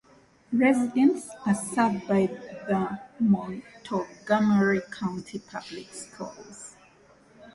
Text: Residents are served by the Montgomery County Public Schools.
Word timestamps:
Residents 0.51 1.29
are 1.45 1.53
served 1.53 2.07
by 2.07 2.25
the 2.67 2.99
Montgomery 3.19 4.81
County 4.89 5.37
Public 5.37 5.93
Schools. 5.93 6.75